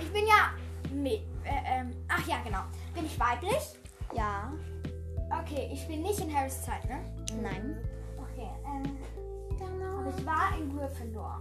Ich 0.00 0.12
bin 0.12 0.26
ja. 0.26 0.52
Mit, 0.92 1.22
äh, 1.44 1.80
ähm, 1.80 1.90
ach 2.08 2.26
ja, 2.28 2.36
genau. 2.44 2.60
Bin 2.94 3.06
ich 3.06 3.18
weiblich? 3.18 3.74
Ja. 4.14 4.52
Okay, 5.40 5.70
ich 5.72 5.86
bin 5.88 6.02
nicht 6.02 6.20
in 6.20 6.32
Harrys 6.32 6.62
Zeit, 6.62 6.84
ne? 6.88 7.00
Nein. 7.42 7.76
Okay, 8.18 8.50
ähm. 8.66 8.98
Aber 9.60 10.18
ich 10.18 10.26
war 10.26 10.58
in 10.58 10.76
Gryffindor. 10.76 11.40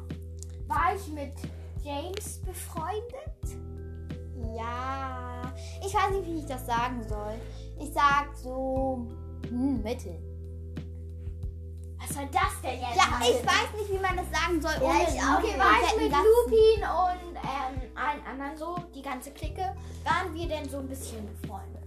War 0.67 0.95
ich 0.95 1.07
mit 1.09 1.33
James 1.83 2.39
befreundet? 2.39 3.59
Ja. 4.55 5.53
Ich 5.85 5.93
weiß 5.93 6.11
nicht, 6.11 6.25
wie 6.27 6.39
ich 6.39 6.45
das 6.45 6.65
sagen 6.65 7.01
soll. 7.07 7.35
Ich 7.79 7.93
sag 7.93 8.35
so 8.35 9.07
hm, 9.49 9.81
Mittel. 9.83 10.19
Was 11.99 12.15
soll 12.15 12.27
das 12.31 12.61
denn 12.61 12.79
jetzt? 12.79 12.95
Ja, 12.95 13.19
heißen? 13.19 13.35
ich 13.35 13.45
weiß 13.45 13.79
nicht, 13.79 13.91
wie 13.91 13.99
man 13.99 14.17
das 14.17 14.25
sagen 14.31 14.61
soll. 14.61 14.71
Ja, 14.73 14.89
ohne 14.89 15.03
ich 15.03 15.21
auch 15.21 15.37
Okay, 15.39 15.47
nicht. 15.47 15.59
war 15.59 15.71
ich 15.81 15.87
fetten 15.87 16.03
mit 16.03 16.11
Satz. 16.11 16.23
Lupin 16.45 16.83
und 16.83 17.35
ähm, 17.37 17.91
allen 17.95 18.25
anderen 18.25 18.57
so, 18.57 18.75
die 18.93 19.01
ganze 19.01 19.31
Clique, 19.31 19.73
waren 20.03 20.33
wir 20.33 20.47
denn 20.47 20.67
so 20.69 20.77
ein 20.79 20.87
bisschen 20.89 21.25
befreundet? 21.41 21.81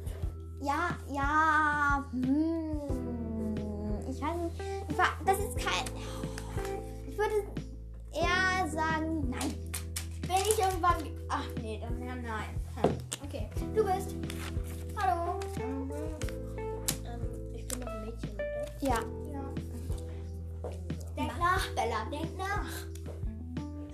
Ja, 0.63 0.97
ja. 1.13 2.05
Hm. 2.13 2.81
Ich 4.09 4.23
weiß 4.23 4.37
nicht. 4.37 4.57
Das 5.27 5.39
ist 5.39 5.57
kein. 5.59 5.85
Ich 7.07 7.19
würde 7.19 7.35
eher 8.15 8.67
sagen, 8.71 9.26
dann 11.87 12.07
ja 12.07 12.15
nein. 12.17 12.49
Hm. 12.75 12.91
Okay, 13.25 13.49
du 13.75 13.85
bist. 13.85 14.15
Hallo. 14.97 15.41
Ähm, 15.61 15.91
ich 17.55 17.67
bin 17.69 17.81
noch 17.81 17.87
ein 17.87 18.05
Mädchen, 18.05 18.31
oder? 18.35 18.67
Ja. 18.81 19.01
Ja. 19.33 20.71
Denk 21.17 21.39
nach, 21.39 21.67
Bella, 21.75 22.05
denk 22.11 22.37
nach. 22.37 22.67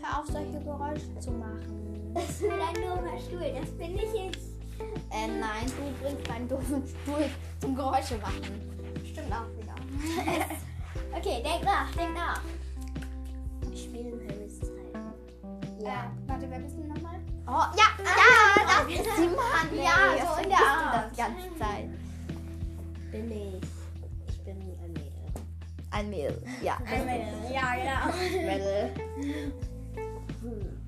Hör 0.00 0.20
auf, 0.20 0.26
solche 0.26 0.60
Geräusche 0.60 1.18
zu 1.20 1.30
machen. 1.32 2.12
Das 2.14 2.28
ist 2.28 2.44
ein 2.44 2.74
doofer 2.74 3.18
Stuhl, 3.18 3.52
das 3.60 3.70
bin 3.72 3.94
ich 3.96 4.12
jetzt. 4.14 4.52
Äh, 5.10 5.28
nein, 5.28 5.66
du 5.66 6.04
bringst 6.04 6.28
meinen 6.28 6.48
doofen 6.48 6.82
Stuhl 6.86 7.28
zum 7.60 7.74
Geräusche 7.74 8.16
machen. 8.18 8.42
Stimmt 9.04 9.32
auch 9.32 9.48
wieder. 9.56 9.74
okay, 11.16 11.42
denk 11.42 11.64
nach, 11.64 11.90
denk 11.94 12.14
nach. 12.14 12.40
Ich 13.70 13.84
spiele 13.84 14.10
in 14.10 14.28
Harrys 14.28 14.60
Zeit. 14.60 14.68
Äh, 15.80 16.28
warte, 16.28 16.50
wer 16.50 16.58
bist 16.58 16.76
du 16.76 16.84
nochmal? 16.84 17.01
Oh, 17.54 17.66
ja, 17.76 17.84
ja, 18.02 18.82
das 18.82 19.06
ist 19.06 19.18
die 19.18 19.28
Mann. 19.28 19.68
Ja, 19.76 20.14
ey. 20.14 20.22
so 20.26 20.42
in 20.42 20.48
der 20.48 20.58
Art. 20.58 20.94
das 20.94 21.10
die 21.10 21.16
ganze 21.16 21.58
Zeit. 21.58 21.88
Bin 23.10 23.30
ich. 23.30 23.62
Ich 24.26 24.42
bin 24.42 24.56
ein 24.82 24.92
Mädel. 24.94 25.12
Ein 25.90 26.08
Mädel, 26.08 26.42
ja. 26.62 26.78
Ein 26.86 27.04
Mädel. 27.04 27.52
Ja, 27.52 27.74
genau. 27.74 28.06
Mädel. 28.46 28.94
Hm. 30.40 30.78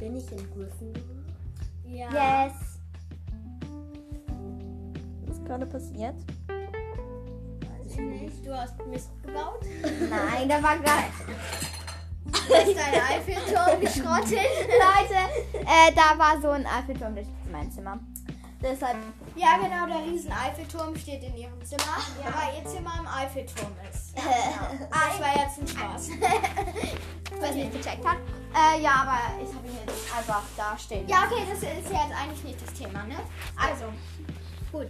Bin 0.00 0.16
ich 0.16 0.32
in 0.32 0.50
Gryffindor? 0.50 1.02
Ja. 1.84 2.08
Yes. 2.10 2.54
Was 5.26 5.36
ist 5.36 5.44
gerade 5.46 5.66
passiert? 5.66 6.16
Weiß 6.48 7.86
ich 7.86 7.98
nicht. 7.98 8.44
Du 8.44 8.52
hast 8.52 8.84
Mist 8.88 9.10
gebaut. 9.22 9.64
Nein, 10.10 10.48
da 10.48 10.60
war 10.60 10.76
Du 12.48 12.74
deinen 12.74 13.02
Eiffelturm 13.02 13.80
geschrottet. 13.80 14.32
Leute, 14.68 15.20
äh, 15.60 15.92
da 15.94 16.18
war 16.18 16.40
so 16.40 16.50
ein 16.50 16.66
Eiffelturm 16.66 17.14
durch 17.14 17.26
mein 17.50 17.70
Zimmer. 17.70 17.98
Deshalb, 18.60 18.96
Ja, 19.36 19.56
genau, 19.56 19.86
der 19.86 20.04
riesen 20.10 20.32
Eiffelturm 20.32 20.96
steht 20.96 21.22
in 21.22 21.36
ihrem 21.36 21.64
Zimmer, 21.64 21.98
weil 22.24 22.58
ihr 22.58 22.68
Zimmer 22.68 22.92
im 22.98 23.06
Eiffelturm 23.06 23.72
ist. 23.88 24.08
Ja, 24.18 24.68
genau. 24.72 24.88
Ah, 24.90 25.08
das 25.10 25.20
war 25.20 25.44
jetzt 25.44 25.58
ein 25.60 25.68
Spaß. 25.68 26.08
wer 27.38 27.50
es 27.50 27.54
nicht 27.54 27.72
gecheckt 27.72 28.04
hat. 28.04 28.16
Äh, 28.52 28.82
ja, 28.82 28.90
aber 29.06 29.40
ich 29.40 29.54
habe 29.54 29.66
ihn 29.68 29.78
jetzt 29.86 30.16
einfach 30.16 30.42
da 30.56 30.76
stehen. 30.76 31.06
Ja, 31.06 31.24
okay, 31.30 31.44
das 31.48 31.58
ist 31.58 31.62
ja 31.92 32.02
jetzt 32.04 32.16
eigentlich 32.20 32.42
nicht 32.42 32.60
das 32.60 32.74
Thema, 32.74 33.04
ne? 33.04 33.16
Also, 33.56 33.84
gut. 34.72 34.88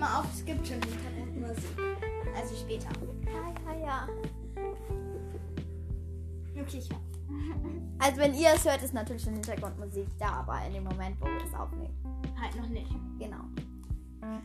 Mal 0.00 0.20
auf, 0.20 0.26
es 0.34 0.44
gibt 0.44 0.66
schon 0.66 0.80
Hintergrundmusik. 0.80 1.76
Also 2.34 2.56
später. 2.56 2.88
Ja, 3.26 3.72
ja, 3.72 3.86
ja. 3.86 4.08
Okay, 6.60 6.78
ich 6.78 6.90
hab. 6.90 7.00
Also 7.98 8.16
wenn 8.20 8.34
ihr 8.34 8.48
es 8.54 8.64
hört, 8.64 8.82
ist 8.82 8.94
natürlich 8.94 9.22
schon 9.22 9.34
Hintergrundmusik 9.34 10.08
da, 10.18 10.40
aber 10.40 10.58
in 10.66 10.74
dem 10.74 10.84
Moment, 10.84 11.20
wo 11.20 11.26
wir 11.26 11.44
es 11.46 11.54
aufnehmen. 11.54 11.94
Halt 12.40 12.56
noch 12.56 12.68
nicht. 12.68 12.90
Genau. 13.18 13.44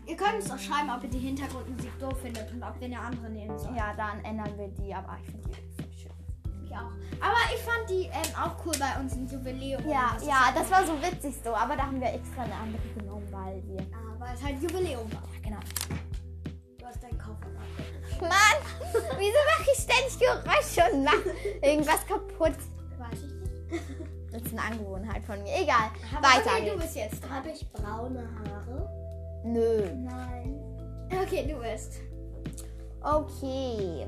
Ihr 0.06 0.16
könnt 0.16 0.36
uns 0.36 0.52
auch 0.52 0.60
schreiben, 0.60 0.90
ob 0.90 1.04
ihr 1.04 1.10
die 1.10 1.20
Hintergrundmusik 1.20 2.00
doof 2.00 2.20
findet 2.22 2.52
und 2.52 2.62
ob 2.62 2.80
wir 2.80 2.88
eine 2.88 3.00
andere 3.00 3.30
nehmen 3.30 3.58
sollen. 3.58 3.76
Ja, 3.76 3.94
dann 3.96 4.24
ändern 4.24 4.58
wir 4.58 4.68
die, 4.68 4.94
aber 4.94 5.18
ich 5.24 5.32
finde 5.32 5.50
die 5.50 5.82
voll 5.82 5.92
schön. 5.94 6.12
Ich 6.66 6.72
auch. 6.72 6.92
Aber 7.22 7.40
ich 7.54 7.62
fand 7.62 7.90
die 7.90 8.06
ähm, 8.06 8.36
auch 8.36 8.66
cool 8.66 8.74
bei 8.78 9.00
uns 9.00 9.14
im 9.16 9.28
Jubiläum. 9.28 9.88
Ja, 9.88 10.12
Das 10.16 10.28
ja, 10.28 10.52
das 10.54 10.70
war 10.70 10.86
so 10.86 10.94
witzig 11.02 11.36
so, 11.44 11.56
aber 11.56 11.76
da 11.76 11.84
haben 11.88 12.00
wir 12.00 12.14
extra 12.14 12.44
eine 12.44 12.56
andere 12.56 12.82
genommen, 12.98 13.28
weil 13.32 13.64
wir. 13.68 13.80
Ah, 13.94 14.05
weil 14.25 14.36
es 14.36 14.44
halt 14.44 14.62
Jubiläum 14.62 15.12
war. 15.13 15.24
Genau. 15.44 15.60
Du 16.79 16.86
hast 16.86 17.03
deinen 17.03 17.17
Koffer. 17.17 17.48
Mann, 18.22 18.58
wieso 19.17 19.38
mache 19.51 19.70
ich 19.72 19.84
ständig 19.84 20.20
Geräusche 20.20 20.94
und 20.94 21.03
mache 21.03 21.29
irgendwas 21.62 22.05
kaputt? 22.08 22.58
Weiß 22.98 23.20
ich 23.24 23.34
nicht. 23.34 23.84
Das 24.32 24.41
ist 24.41 24.51
eine 24.51 24.62
Angewohnheit 24.63 25.24
von 25.24 25.41
mir. 25.44 25.62
Egal. 25.62 25.89
Aber 26.15 26.27
Weiter 26.27 26.51
okay, 26.58 26.72
du 26.72 26.77
bist 26.77 26.96
jetzt. 26.96 27.29
Habe 27.29 27.50
ich 27.50 27.70
braune 27.72 28.27
Haare? 28.36 29.41
Nö. 29.44 29.91
Nein. 29.96 30.60
Okay, 31.24 31.46
du 31.48 31.60
bist. 31.60 32.00
Okay. 33.01 34.08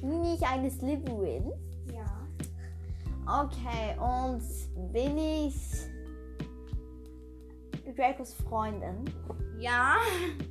Bin 0.00 0.24
ich 0.24 0.46
eine 0.46 0.70
Slytherin? 0.70 1.52
Ja. 1.92 3.42
Okay, 3.42 3.96
und 3.98 4.42
bin 4.92 5.18
ich 5.18 5.54
Dracos 7.94 8.34
Freundin? 8.48 9.04
Ja. 9.58 9.96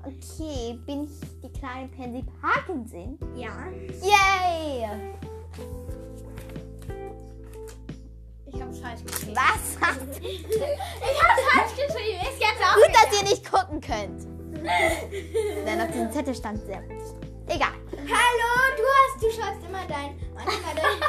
Okay, 0.03 0.79
bin 0.85 1.03
ich 1.05 1.41
die 1.41 1.51
kleine 1.59 1.87
Pansy 1.89 2.23
Parkinson? 2.41 3.19
Ja. 3.35 3.67
Yay! 4.01 4.87
Ich 8.47 8.61
hab's 8.61 8.79
falsch 8.79 9.03
geschrieben. 9.05 9.35
Was? 9.35 9.75
Ich 10.21 11.21
hab's 11.21 11.41
falsch 11.53 11.87
geschrieben. 11.87 12.19
Ist 12.21 12.39
jetzt 12.39 12.61
auch 12.63 12.75
Gut, 12.75 12.93
dass 12.93 13.19
ihr 13.19 13.29
nicht 13.29 13.51
gucken 13.51 13.81
könnt. 13.81 14.23
Denn 15.65 15.81
auf 15.81 15.91
diesem 15.91 16.11
Zettel 16.11 16.33
stand 16.33 16.59
sehr. 16.65 16.81
Egal. 17.47 17.73
Hallo, 17.91 18.75
du 18.75 18.83
hast, 18.83 19.21
du 19.21 19.29
schreibst 19.29 19.67
immer 19.67 19.85
dein, 19.87 20.19
manchmal 20.33 20.73
dein, 20.75 20.99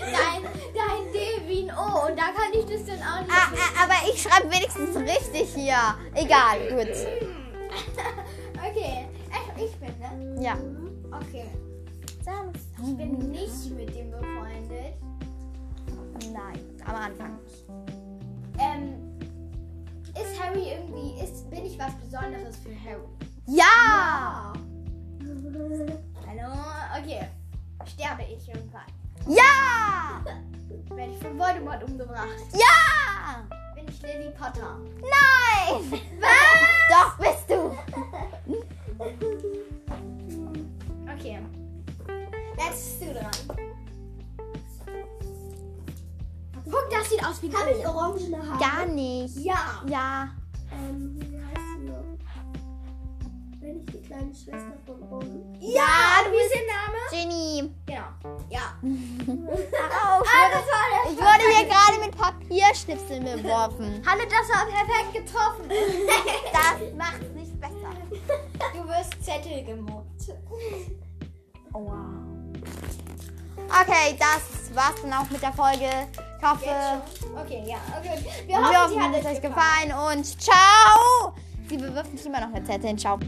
dein, 0.00 0.42
dein 0.74 1.12
D 1.12 1.33
ein 1.68 1.76
O 1.76 2.06
und 2.08 2.18
da 2.18 2.24
kann 2.32 2.52
ich 2.52 2.64
das 2.66 2.84
dann 2.86 3.00
auch 3.00 3.20
nicht. 3.20 3.30
Ah, 3.30 3.52
ah, 3.52 3.84
aber 3.84 4.12
ich 4.12 4.22
schreibe 4.22 4.50
wenigstens 4.50 4.96
richtig 4.96 5.54
hier. 5.54 5.76
Egal, 6.14 6.58
gut. 6.70 6.94
Okay, 8.66 9.06
ich, 9.56 9.64
ich 9.64 9.76
bin, 9.76 9.98
ne? 9.98 10.42
Ja. 10.42 10.56
Okay. 11.10 11.44
Ich 12.82 12.96
bin 12.96 13.30
nicht 13.30 13.70
mit 13.76 13.94
dem 13.94 14.10
befreundet. 14.10 14.94
Nein, 16.32 16.58
am 16.86 16.94
Anfang. 16.94 17.38
Ähm, 18.58 18.94
ist 20.14 20.42
Harry 20.42 20.70
irgendwie, 20.70 21.22
ist, 21.22 21.48
bin 21.50 21.66
ich 21.66 21.78
was 21.78 21.94
Besonderes 21.96 22.56
für 22.56 22.74
Harry? 22.88 23.04
Ja! 23.46 24.54
Hallo? 26.26 26.52
Okay. 26.98 27.26
Sterbe 27.86 28.22
ich 28.22 28.48
irgendwann? 28.48 29.03
Ja! 29.26 30.22
Werde 30.94 31.12
ich 31.12 31.18
von 31.18 31.38
Voldemort 31.38 31.82
umgebracht? 31.84 32.28
Ja! 32.52 33.44
Bin 33.74 33.86
ich 33.88 34.02
Lily 34.02 34.30
Potter? 34.30 34.78
Nein! 35.00 36.00
Was? 36.20 36.64
Doch, 36.90 37.16
bist 37.18 37.48
du. 37.48 37.76
Okay. 41.14 41.38
Jetzt 42.58 43.00
bist 43.00 43.02
du 43.02 43.14
dran. 43.14 43.30
Guck, 46.64 46.90
das 46.90 47.08
sieht 47.08 47.24
aus 47.24 47.42
wie 47.42 47.54
Habe 47.54 47.70
ich 47.70 47.86
orangene 47.86 48.38
Haare? 48.38 48.58
Gar 48.58 48.86
nicht. 48.86 49.36
Ja. 49.38 49.82
Ja. 49.86 50.28
Ähm, 50.72 51.13
ich 53.86 53.92
die 53.92 54.02
kleine 54.06 54.34
Schwester 54.34 54.72
von 54.86 55.02
Ron? 55.08 55.56
Ja, 55.60 56.22
du 56.24 56.30
Wie 56.30 56.36
bist 56.36 56.54
ist 56.54 56.60
ihr 56.60 56.66
Name? 56.66 56.98
Genie. 57.10 57.74
Genau. 57.86 58.08
Ja. 58.50 58.74
Au, 58.82 60.22
ich 60.22 60.28
Ah, 60.30 60.40
wurde, 60.40 60.52
das 60.52 60.66
war 60.66 60.86
der 60.90 61.12
ich 61.12 61.18
wurde 61.18 61.44
hier 61.56 61.66
gerade 61.66 61.98
mit 62.04 62.16
Papierschnipseln 62.16 63.24
beworfen. 63.24 64.02
Hallo, 64.06 64.22
das 64.24 64.48
war 64.48 64.66
perfekt 64.66 65.12
getroffen. 65.14 65.68
Das 66.52 66.94
macht's 66.96 67.30
nicht 67.34 67.60
besser. 67.60 67.92
Du 68.72 68.88
wirst 68.88 69.24
Zettel 69.24 69.64
gemobbt. 69.64 70.30
Oh, 71.72 71.80
wow. 71.86 71.96
Okay, 73.80 74.16
das 74.18 74.74
war's 74.74 75.00
dann 75.02 75.12
auch 75.12 75.28
mit 75.30 75.42
der 75.42 75.52
Folge. 75.52 75.88
Ich 76.38 76.44
hoffe? 76.50 77.02
Okay, 77.42 77.64
ja. 77.66 77.76
Okay. 77.98 78.24
Wir 78.46 78.56
wir 78.56 78.56
hoffen, 78.58 78.76
hoffen, 78.76 79.02
hat 79.02 79.10
es 79.14 79.26
euch 79.26 79.32
euch 79.32 79.42
gefallen. 79.42 79.88
gefallen 79.88 80.18
und 80.18 80.40
ciao! 80.40 81.34
Sie 81.68 81.76
bewirft 81.76 82.12
mich 82.12 82.24
immer 82.26 82.40
noch 82.40 82.50
mit 82.50 82.66
Zetteln. 82.66 82.96
Ciao. 82.98 83.18